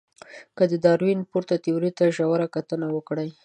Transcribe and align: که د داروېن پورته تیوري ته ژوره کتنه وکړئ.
که 0.55 0.63
د 0.71 0.73
داروېن 0.85 1.19
پورته 1.31 1.55
تیوري 1.63 1.91
ته 1.97 2.05
ژوره 2.15 2.47
کتنه 2.55 2.87
وکړئ. 2.95 3.29